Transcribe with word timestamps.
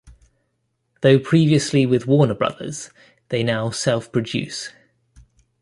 Though 1.01 1.19
previously 1.19 1.85
with 1.85 2.07
Warner 2.07 2.33
Brothers, 2.33 2.89
they 3.29 3.43
now 3.43 3.69
self-produce. 3.69 4.71